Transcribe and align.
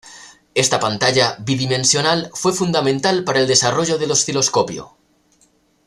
Esta 0.55 0.79
pantalla 0.79 1.35
bidimensional 1.37 2.31
fue 2.33 2.53
fundamental 2.53 3.23
para 3.23 3.39
el 3.39 3.45
desarrollo 3.45 3.99
del 3.99 4.09
osciloscopio. 4.09 4.95